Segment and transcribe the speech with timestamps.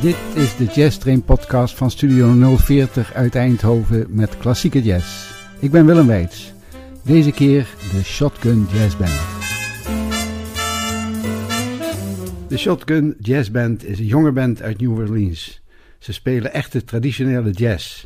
[0.00, 5.32] Dit is de Jazz Train podcast van Studio 040 uit Eindhoven met klassieke jazz.
[5.60, 6.52] Ik ben Willem Weits.
[7.04, 9.20] Deze keer de Shotgun Jazz Band.
[12.48, 15.62] De Shotgun Jazz Band is een jonge band uit New Orleans.
[15.98, 18.04] Ze spelen echte traditionele jazz.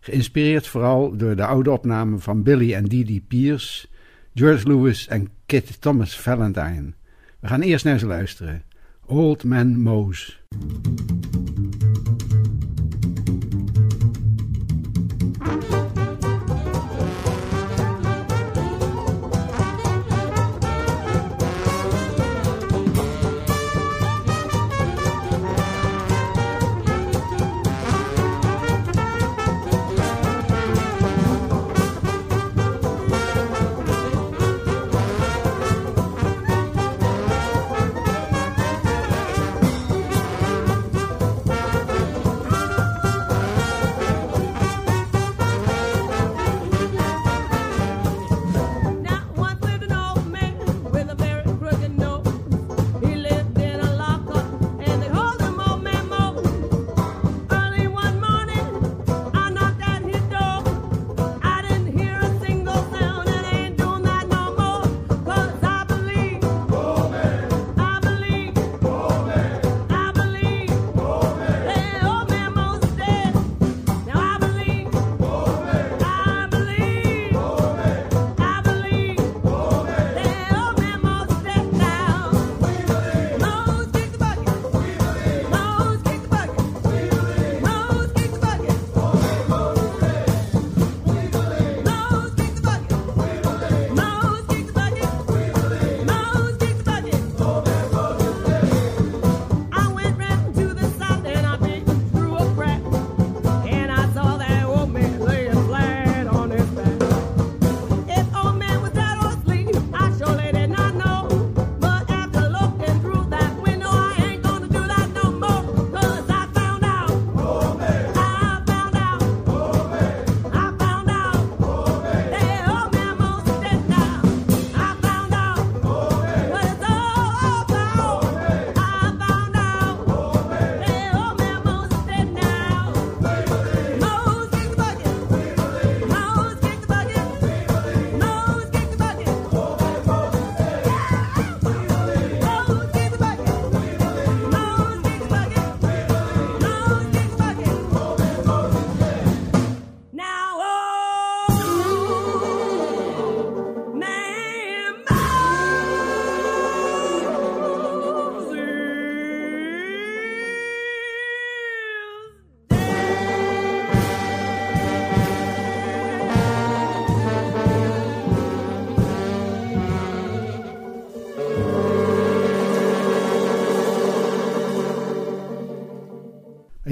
[0.00, 3.86] Geïnspireerd vooral door de oude opnamen van Billy en Dee Pierce,
[4.34, 6.92] George Lewis en Kit Thomas Valentine.
[7.40, 8.62] We gaan eerst naar ze luisteren.
[9.06, 10.32] Old Man Mose.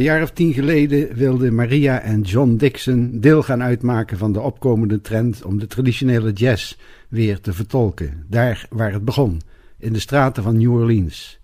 [0.02, 4.40] Een jaar of tien geleden wilden Maria en John Dixon deel gaan uitmaken van de
[4.40, 6.76] opkomende trend om de traditionele jazz
[7.08, 9.40] weer te vertolken, daar waar het begon,
[9.78, 11.40] in de straten van New Orleans.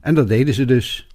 [0.00, 1.08] En dat deden ze dus.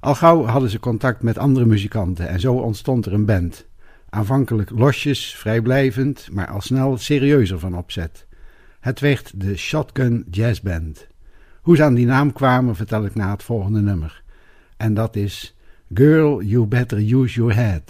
[0.00, 3.66] Al gauw hadden ze contact met andere muzikanten en zo ontstond er een band.
[4.08, 8.26] Aanvankelijk losjes, vrijblijvend, maar al snel serieuzer van opzet.
[8.80, 11.06] Het werd de Shotgun Jazz Band.
[11.60, 14.22] Hoe ze aan die naam kwamen vertel ik na het volgende nummer.
[14.76, 15.55] En dat is
[15.94, 17.84] Girl, you better use your head.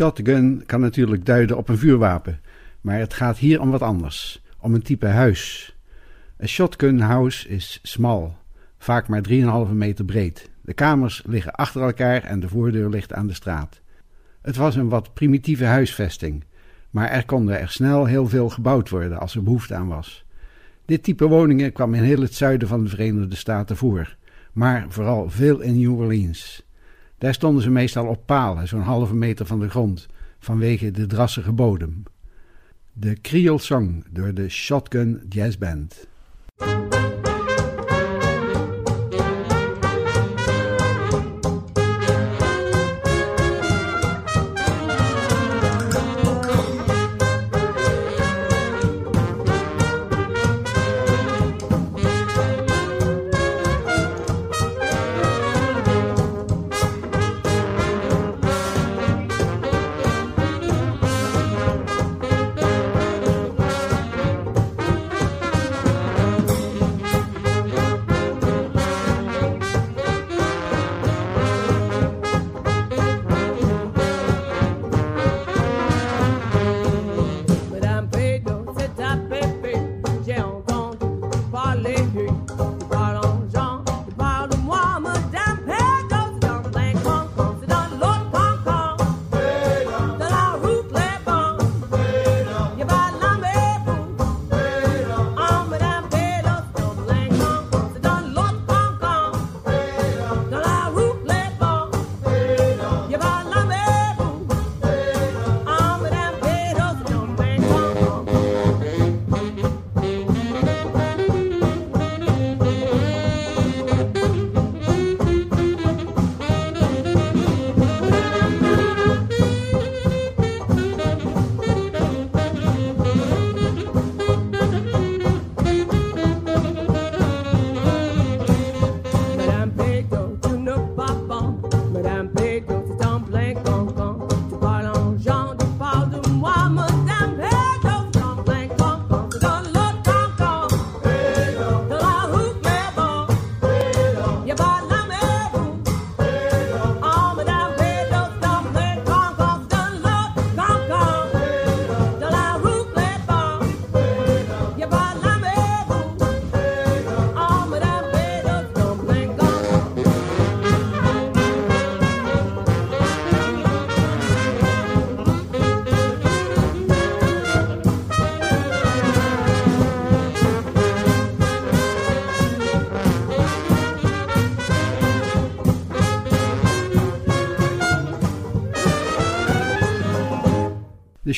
[0.00, 2.40] Shotgun kan natuurlijk duiden op een vuurwapen,
[2.80, 5.74] maar het gaat hier om wat anders, om een type huis.
[6.36, 8.36] Een shotgun house is smal,
[8.78, 9.22] vaak maar
[9.66, 10.50] 3,5 meter breed.
[10.60, 13.80] De kamers liggen achter elkaar en de voordeur ligt aan de straat.
[14.42, 16.44] Het was een wat primitieve huisvesting,
[16.90, 20.24] maar er konden er snel heel veel gebouwd worden als er behoefte aan was.
[20.84, 24.16] Dit type woningen kwam in heel het zuiden van de Verenigde Staten voor,
[24.52, 26.68] maar vooral veel in New Orleans.
[27.20, 30.06] Daar stonden ze meestal op palen, zo'n halve meter van de grond,
[30.38, 32.02] vanwege de drassige bodem.
[32.92, 36.08] De Creole Song door de Shotgun Jazz Band.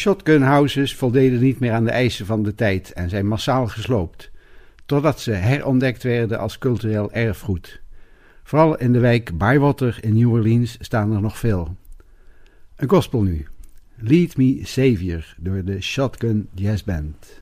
[0.03, 3.67] De shotgun houses voldeden niet meer aan de eisen van de tijd en zijn massaal
[3.67, 4.31] gesloopt,
[4.87, 7.81] totdat ze herontdekt werden als cultureel erfgoed.
[8.43, 11.77] Vooral in de wijk Bywater in New Orleans staan er nog veel.
[12.77, 13.47] Een gospel nu.
[13.97, 17.41] Lead Me Savior door de Shotgun Jazz Band.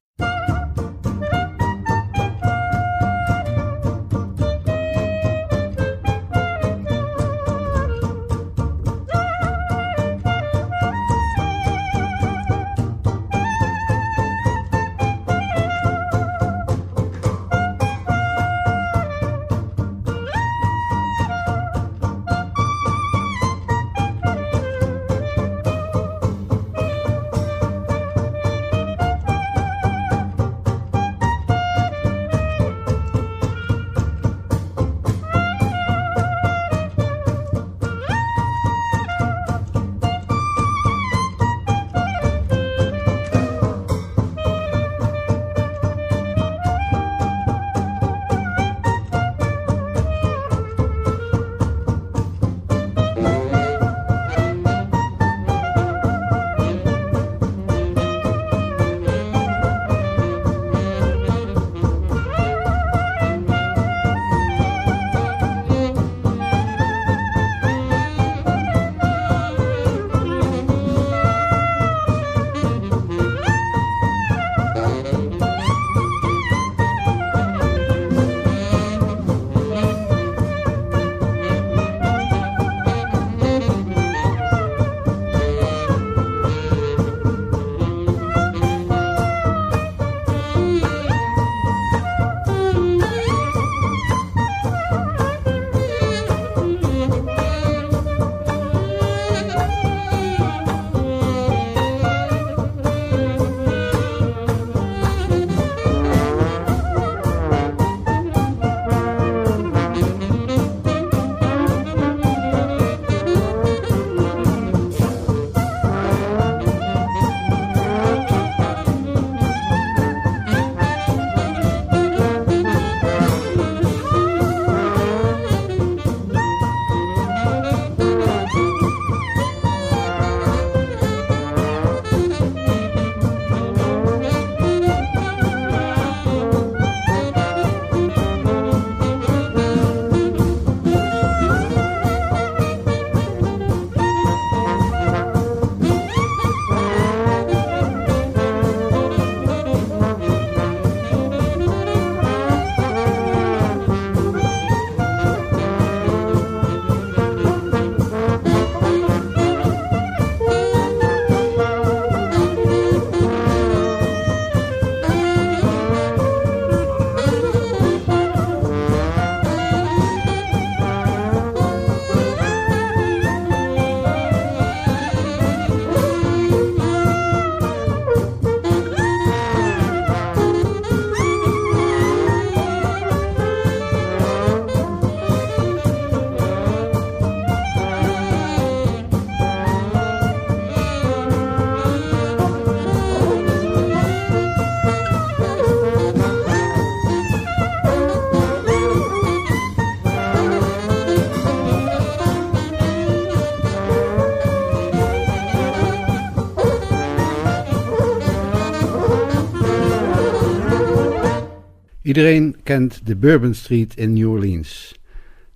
[212.10, 214.98] Iedereen kent de Bourbon Street in New Orleans.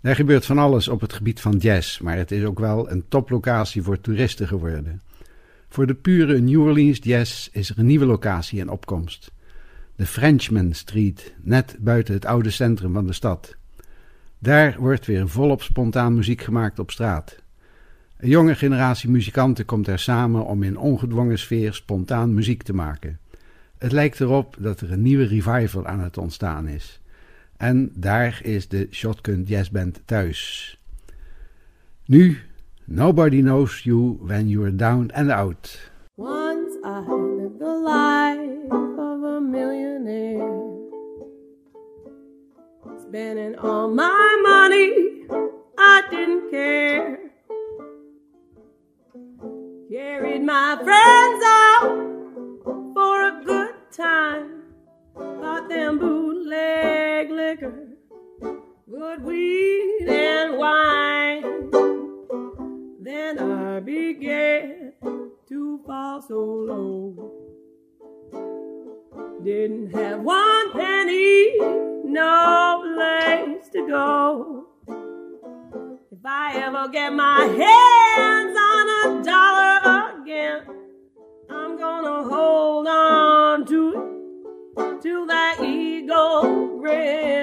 [0.00, 3.04] Daar gebeurt van alles op het gebied van jazz, maar het is ook wel een
[3.08, 5.02] toplocatie voor toeristen geworden.
[5.68, 9.32] Voor de pure New Orleans jazz is er een nieuwe locatie in opkomst.
[9.96, 13.56] De Frenchman Street, net buiten het oude centrum van de stad.
[14.38, 17.36] Daar wordt weer volop spontaan muziek gemaakt op straat.
[18.16, 23.18] Een jonge generatie muzikanten komt er samen om in ongedwongen sfeer spontaan muziek te maken.
[23.78, 27.00] Het lijkt erop dat er een nieuwe revival aan het ontstaan is.
[27.56, 30.78] En daar is de Shotgun Jazz Band thuis.
[32.06, 32.38] Nu,
[32.84, 35.90] Nobody Knows You When You're Down and Out.
[36.16, 40.62] Once I lived the life of a millionaire.
[43.08, 45.26] Spending all my money,
[45.78, 47.18] I didn't care.
[49.90, 52.13] Carried my friends out
[52.64, 54.62] for a good time.
[55.14, 57.88] Bought them bootleg liquor,
[58.90, 61.70] good weed and wine.
[63.00, 64.92] Then I began
[65.48, 67.30] to fall so low.
[69.44, 74.66] Didn't have one penny, no place to go.
[76.10, 79.63] If I ever get my hands on a dollar
[86.84, 87.33] rain.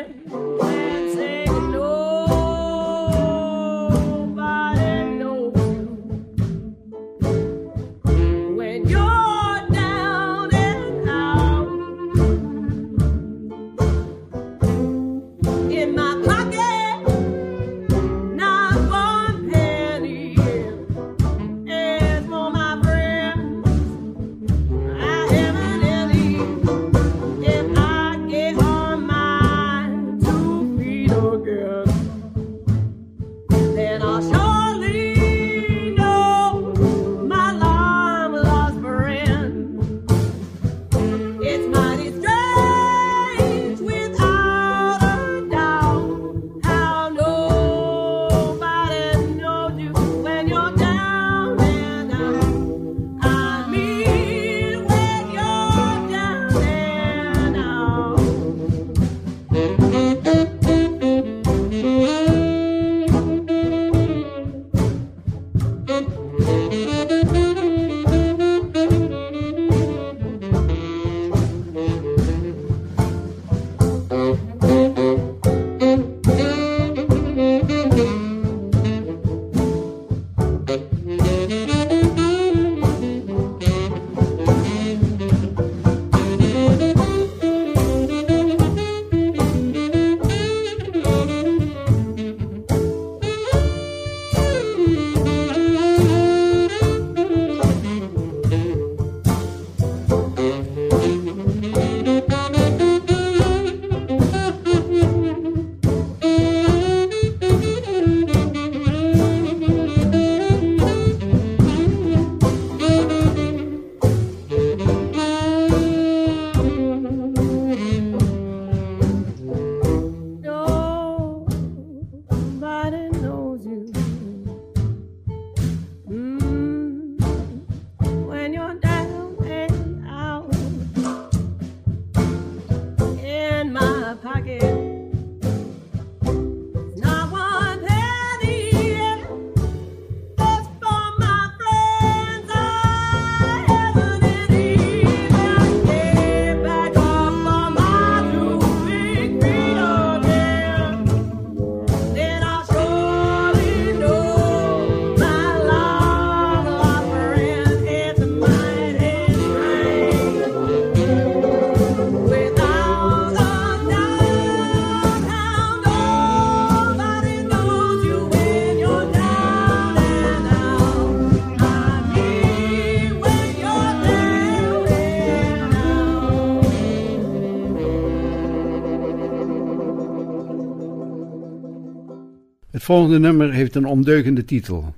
[182.92, 184.96] Volgende nummer heeft een ondeugende titel.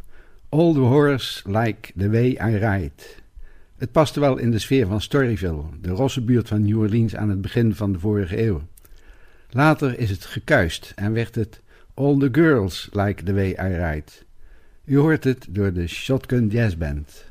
[0.50, 3.04] All the Horse Like the Way I Ride.
[3.78, 7.30] Het paste wel in de sfeer van Storyville, de rosse buurt van New Orleans aan
[7.30, 8.62] het begin van de vorige eeuw.
[9.50, 11.62] Later is het gekuist en werd het
[11.94, 14.12] All the Girls Like the Way I Ride.
[14.86, 17.26] U hoort het door de Shotgun Jazz Band.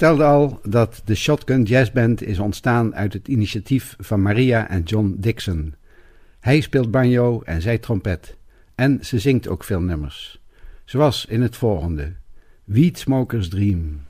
[0.00, 4.82] Vertelde al dat de Shotgun Jazz Band is ontstaan uit het initiatief van Maria en
[4.82, 5.74] John Dixon.
[6.40, 8.36] Hij speelt banjo en zij trompet.
[8.74, 10.40] En ze zingt ook veel nummers.
[10.84, 12.12] Zoals in het volgende:
[12.64, 14.00] Weed Smoker's Dream.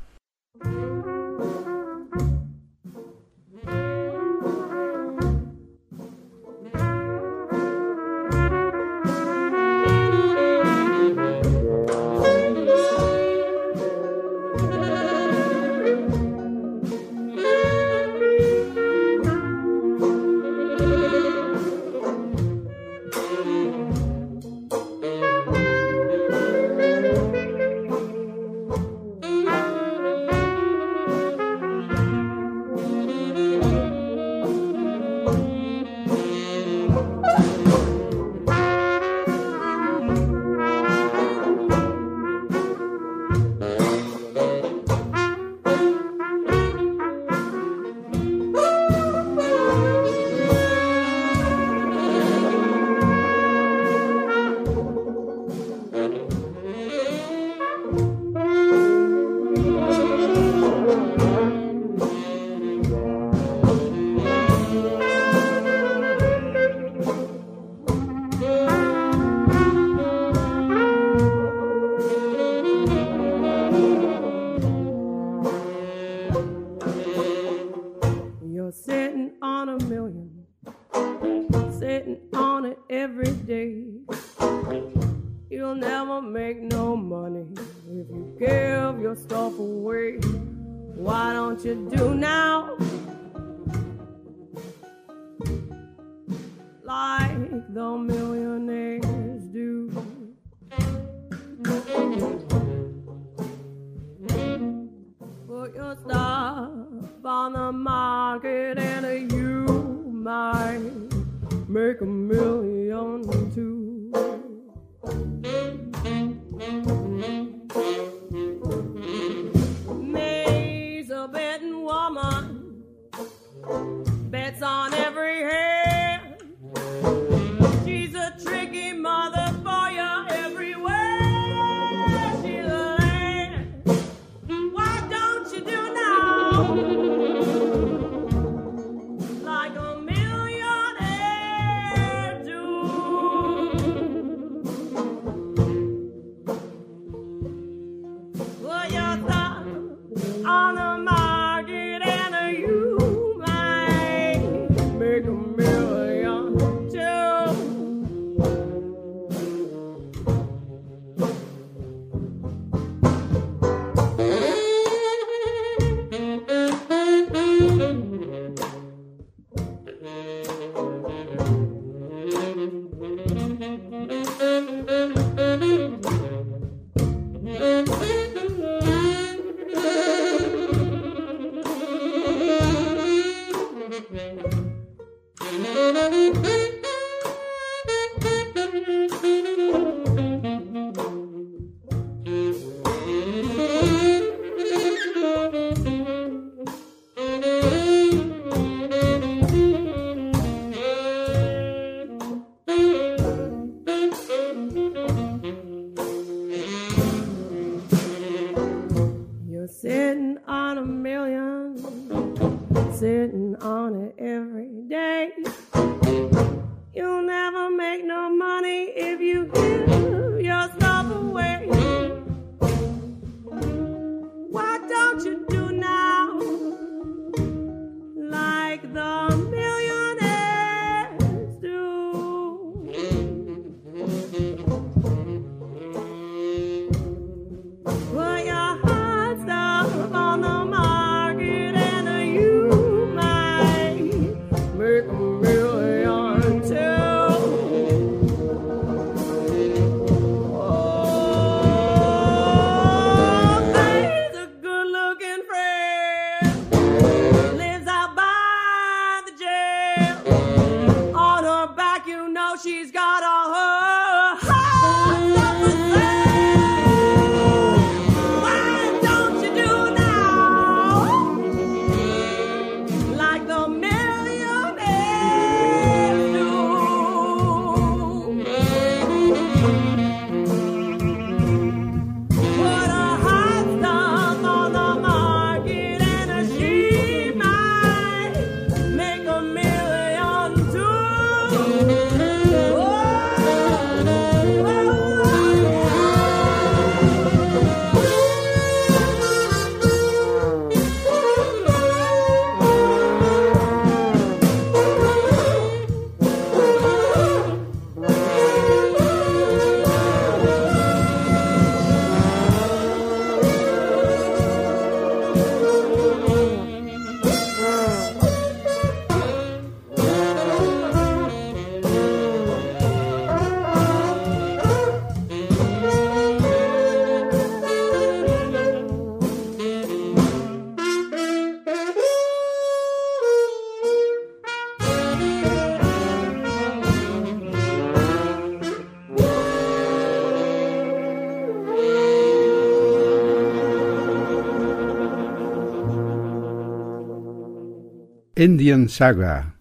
[348.40, 349.52] Indian Saga,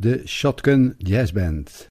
[0.00, 1.88] de Shotgun Jazz Band.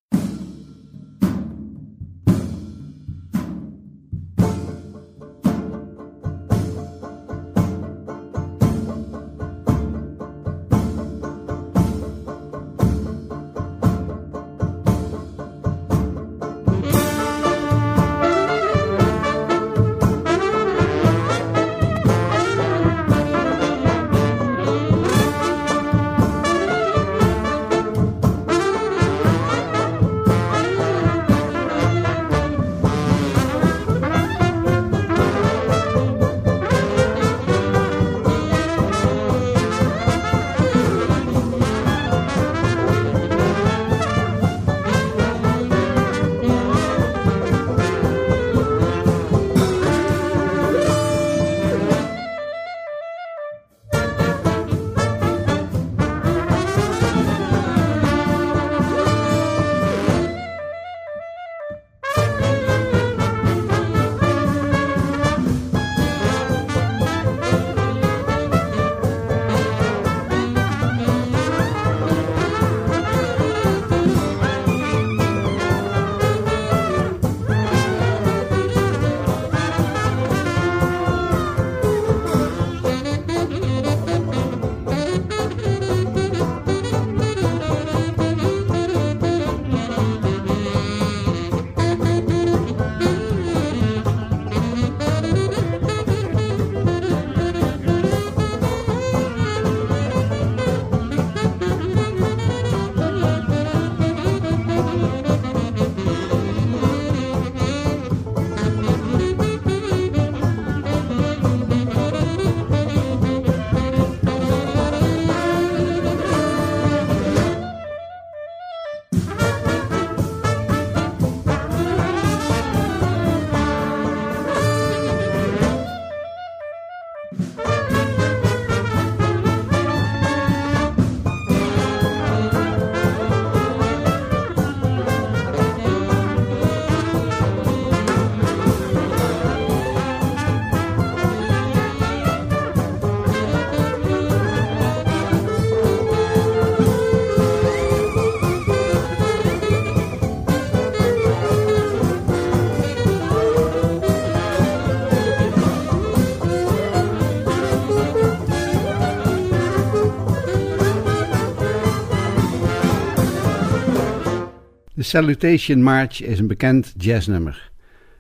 [165.13, 167.71] Salutation March is een bekend jazznummer.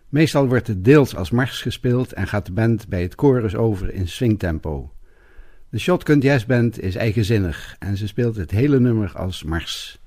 [0.09, 3.93] Meestal wordt het deels als mars gespeeld en gaat de band bij het chorus over
[3.93, 4.91] in swingtempo.
[5.69, 9.99] De Shotgun Jazz Band is eigenzinnig en ze speelt het hele nummer als mars.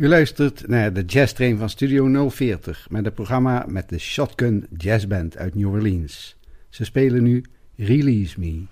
[0.00, 4.66] U luistert naar de Jazz Train van Studio 040 met het programma met de Shotgun
[4.76, 6.36] Jazz Band uit New Orleans.
[6.68, 7.44] Ze spelen nu
[7.76, 8.62] Release Me.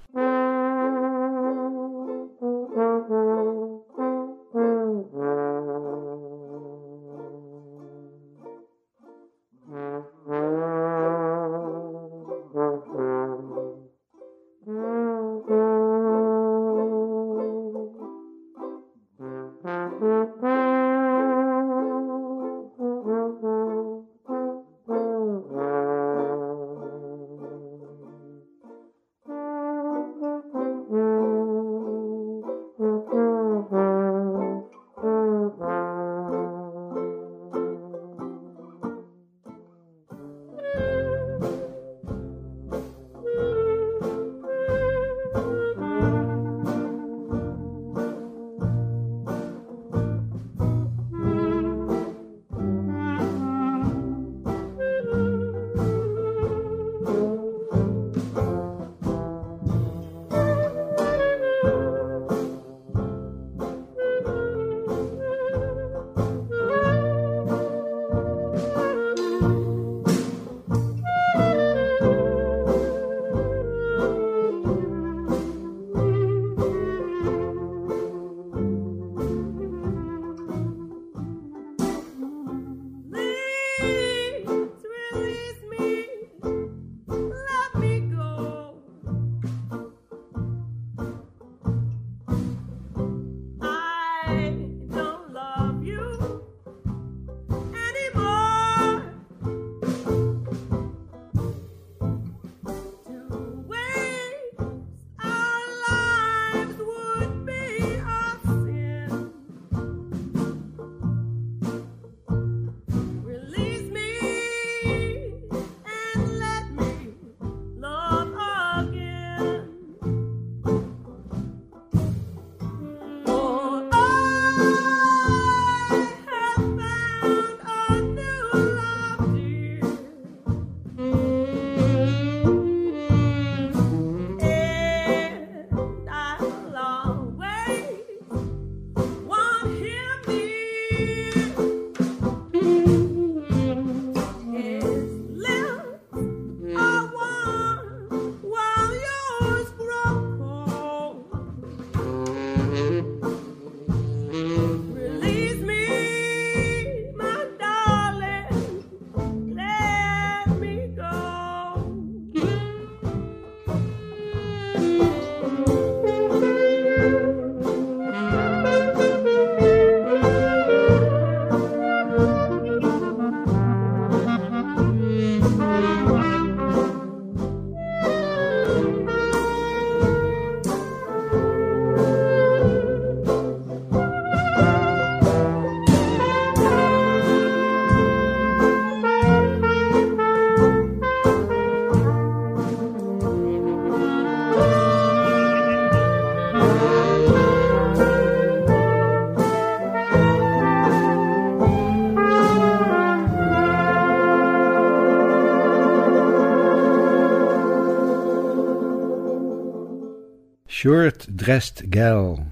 [210.79, 212.47] Short-dressed gal.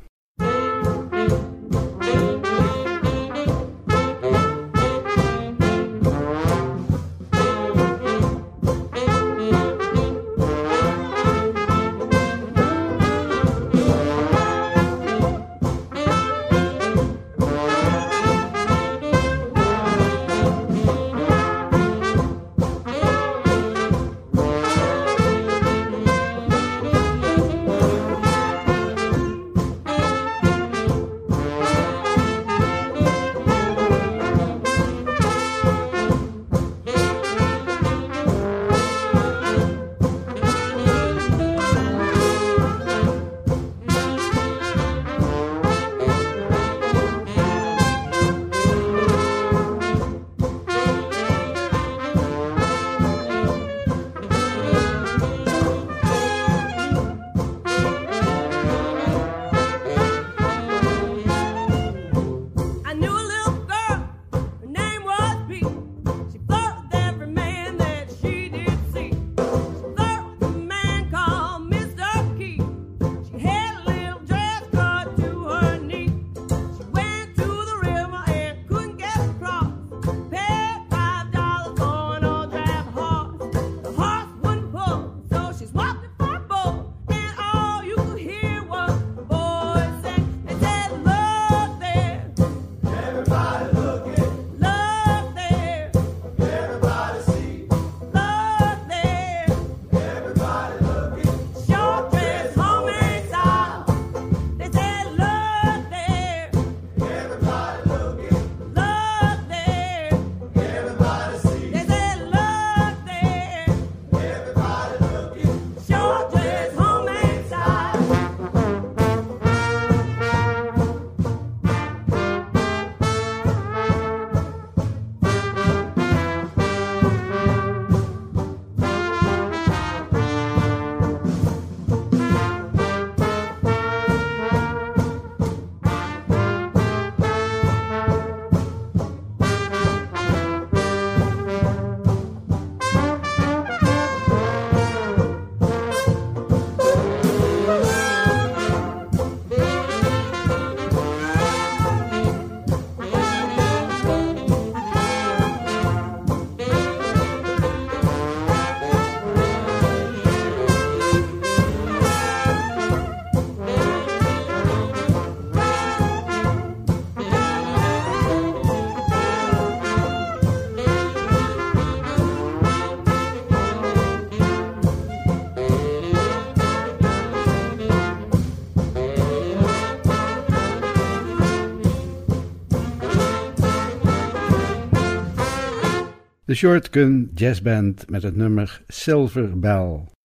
[186.56, 190.15] Shotgun Jazzband met het nummer Silver Bell.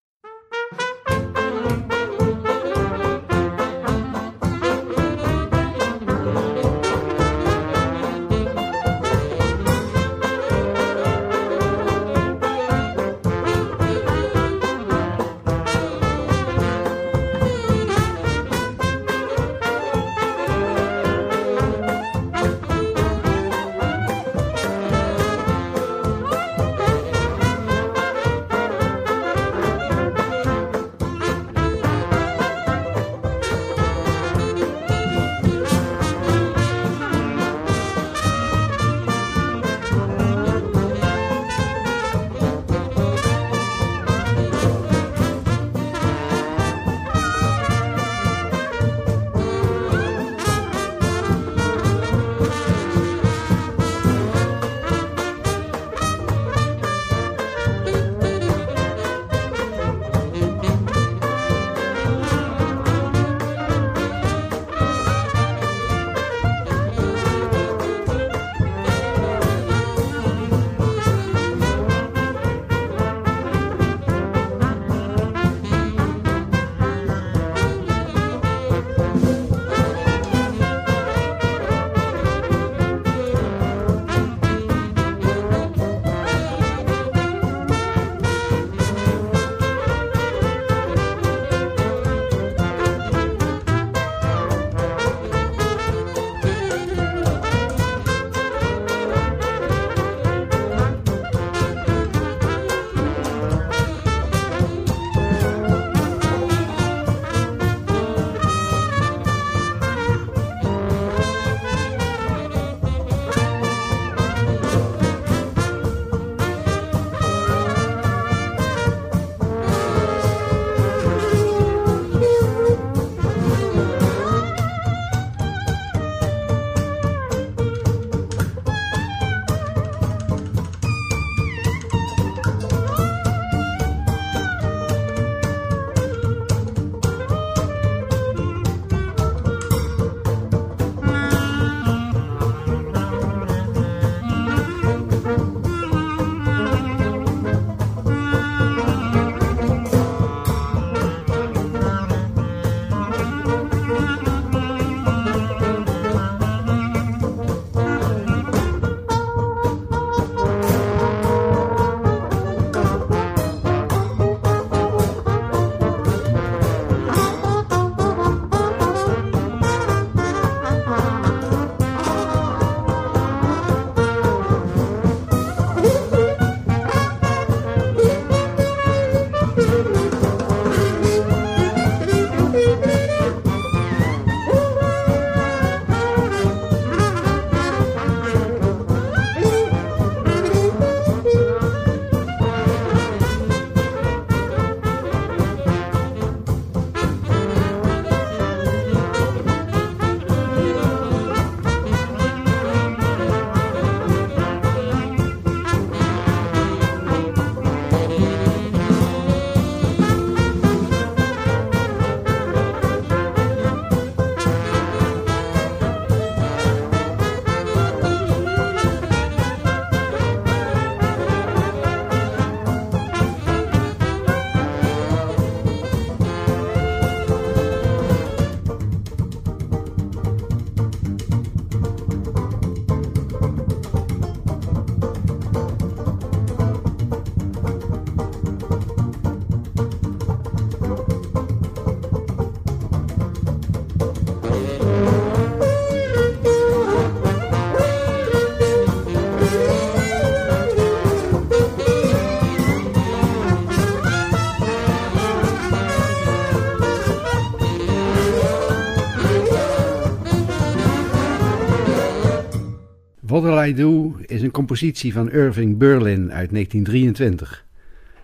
[263.66, 267.66] I Do is een compositie van Irving Berlin uit 1923.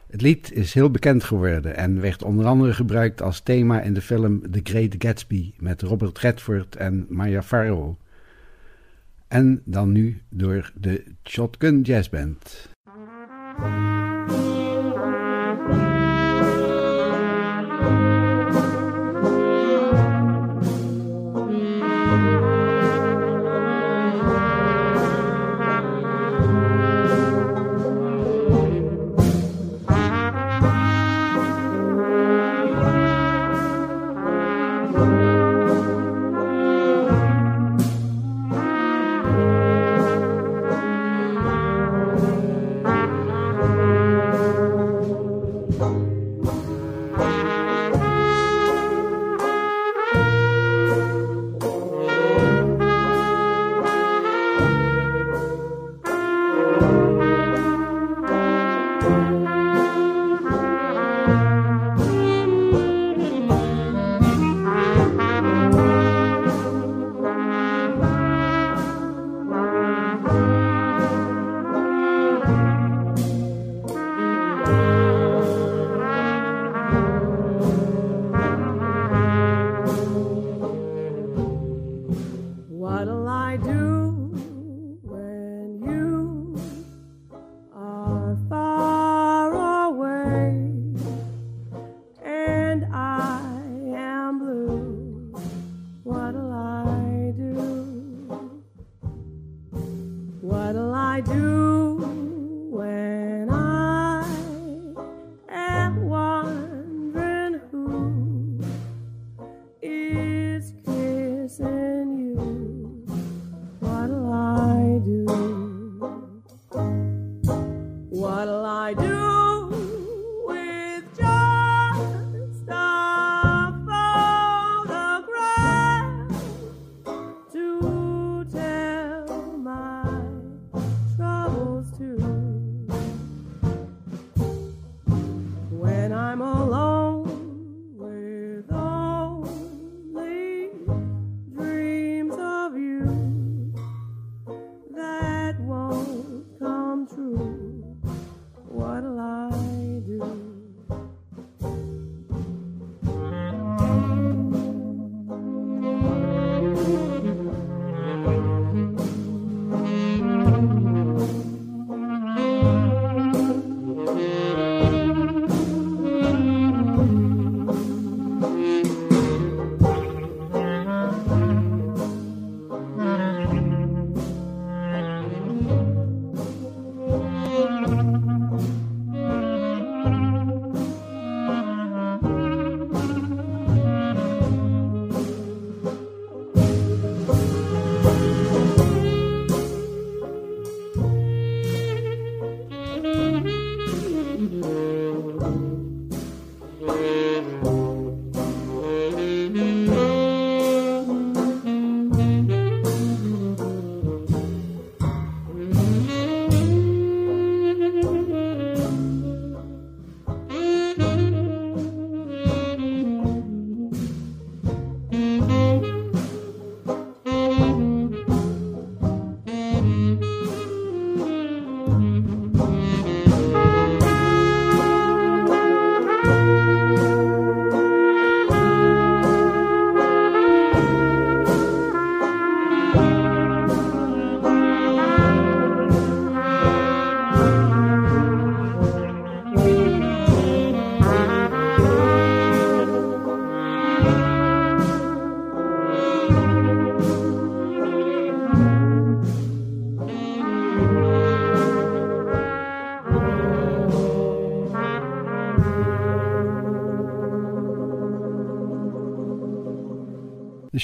[0.09, 4.01] Het lied is heel bekend geworden en werd onder andere gebruikt als thema in de
[4.01, 7.95] film The Great Gatsby met Robert Redford en Maya Farrow.
[9.27, 12.69] En dan nu door de Shotgun Jazz Band.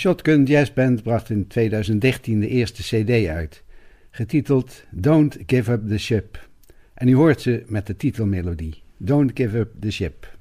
[0.04, 3.64] Shotgun Jazz Band bracht in 2013 de eerste CD uit,
[4.12, 6.48] getiteld Don't Give Up the Ship.
[6.94, 10.38] En u hoort ze met de titelmelodie Don't Give Up the Ship.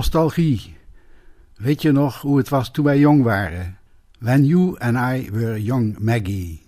[0.00, 0.76] Nostalgie.
[1.56, 3.78] Weet je nog hoe het was toen wij jong waren?
[4.18, 6.59] When you and I were young Maggie.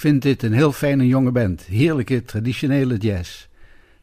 [0.00, 1.62] Ik vind dit een heel fijne jonge band.
[1.62, 3.48] Heerlijke traditionele jazz.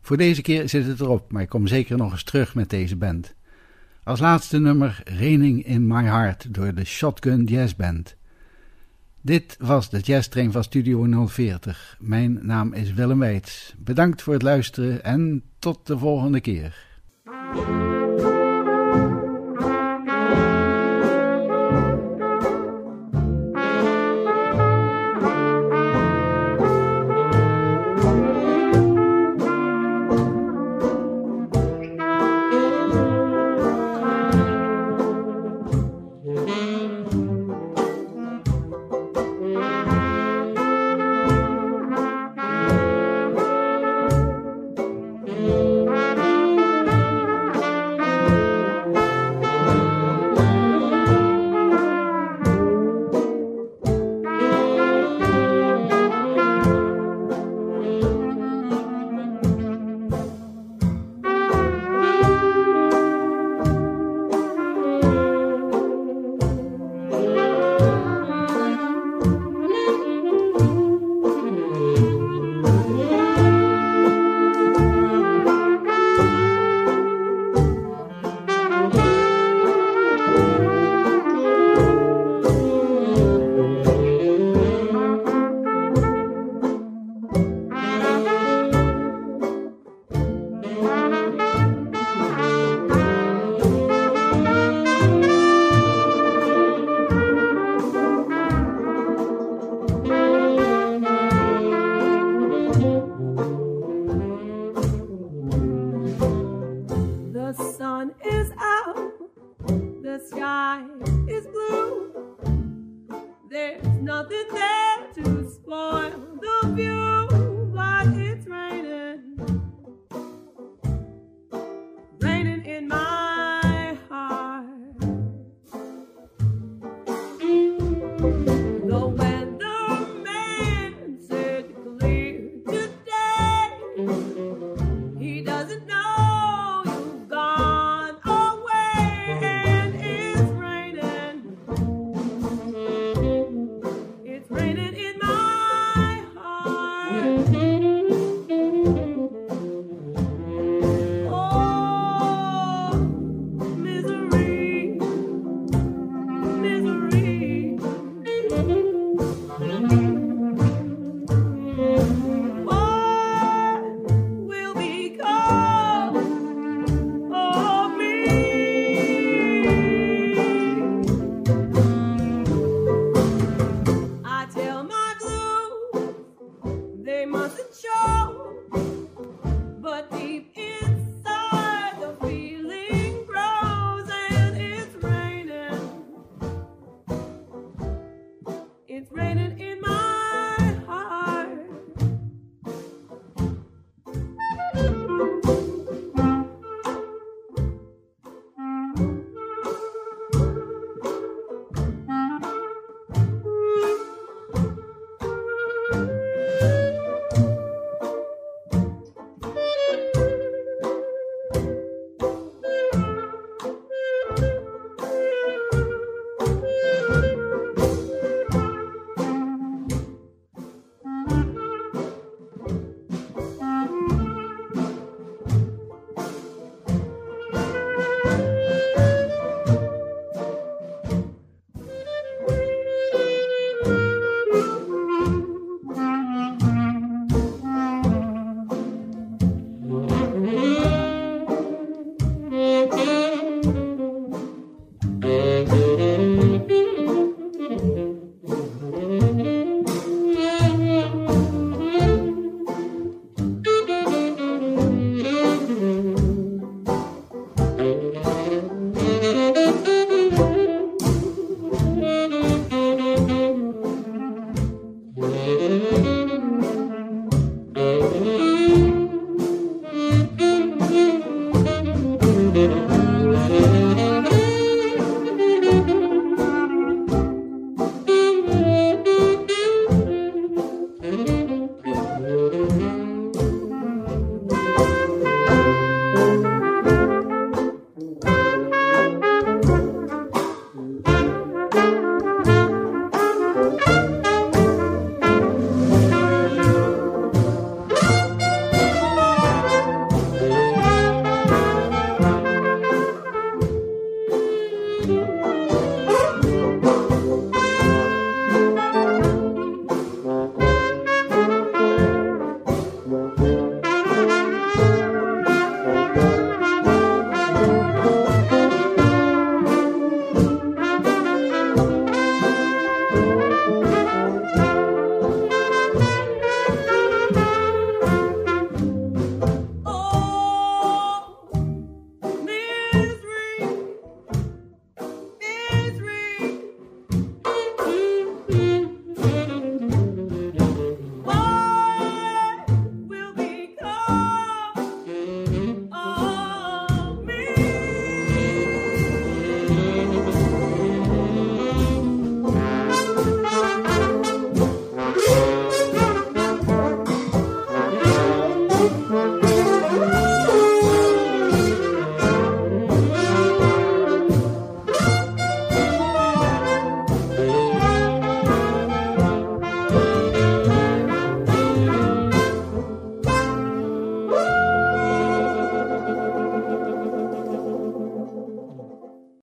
[0.02, 2.96] Voor deze keer zit het erop, maar ik kom zeker nog eens terug met deze
[2.96, 3.36] band.
[4.04, 8.16] Als laatste nummer Raining in My Heart door de Shotgun Jazz Band.
[9.22, 11.98] Dit was de Jazz Train van Studio 040.
[12.00, 13.76] Mijn naam is Willem Weits.
[13.78, 16.86] Bedankt voor het luisteren en tot de volgende keer.